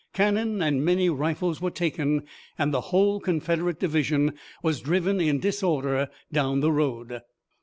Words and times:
Cannon 0.13 0.63
and 0.63 0.83
many 0.83 1.11
rifles 1.11 1.61
were 1.61 1.69
taken, 1.69 2.23
and 2.57 2.73
the 2.73 2.81
whole 2.89 3.19
Confederate 3.19 3.79
division 3.79 4.33
was 4.63 4.81
driven 4.81 5.21
in 5.21 5.37
disorder 5.39 6.09
down 6.31 6.59
the 6.61 6.71
road. 6.71 7.21